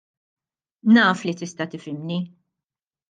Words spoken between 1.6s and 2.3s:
tifhimni!